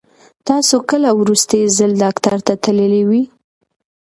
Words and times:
تاسو 0.47 0.75
کله 0.89 1.09
وروستی 1.21 1.61
ځل 1.77 1.91
ډاکټر 2.03 2.35
ته 2.47 2.53
تللي 2.63 3.01
وئ؟ 3.09 3.23